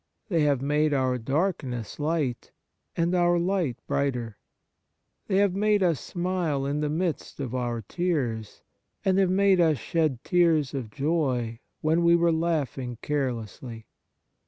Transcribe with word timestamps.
They 0.29 0.41
have 0.45 0.63
made 0.63 0.95
our 0.95 1.19
darkness 1.19 1.99
light, 1.99 2.51
and 2.95 3.13
our 3.13 3.37
light 3.37 3.77
brighter. 3.85 4.39
They 5.27 5.37
have 5.37 5.53
made 5.53 5.83
us 5.83 5.99
smile 5.99 6.65
in 6.65 6.79
the 6.81 6.89
midst 6.89 7.39
of 7.39 7.53
our 7.53 7.83
tears, 7.83 8.63
and 9.05 9.19
have 9.19 9.29
made 9.29 9.61
us 9.61 9.77
shed 9.77 10.23
tears 10.23 10.73
of 10.73 10.89
joy 10.89 11.59
when 11.81 12.03
we 12.03 12.15
were 12.15 12.31
laughing 12.31 12.97
carelessly. 13.03 13.85